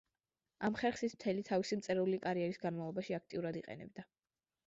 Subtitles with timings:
[0.67, 4.09] ამ ხერხს ის მთელი თავისი მწერლური კარიერის განმავლობაში აქტიურად იყენებდა.